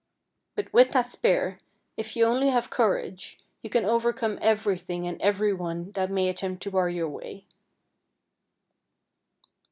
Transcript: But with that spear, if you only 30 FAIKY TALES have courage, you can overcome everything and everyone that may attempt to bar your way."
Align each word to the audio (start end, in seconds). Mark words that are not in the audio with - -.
But 0.55 0.73
with 0.73 0.93
that 0.93 1.05
spear, 1.05 1.59
if 1.95 2.15
you 2.15 2.25
only 2.25 2.47
30 2.47 2.47
FAIKY 2.47 2.49
TALES 2.53 2.63
have 2.63 2.69
courage, 2.71 3.37
you 3.61 3.69
can 3.69 3.85
overcome 3.85 4.39
everything 4.41 5.05
and 5.07 5.21
everyone 5.21 5.91
that 5.91 6.09
may 6.09 6.27
attempt 6.27 6.63
to 6.63 6.71
bar 6.71 6.89
your 6.89 7.07
way." 7.07 7.45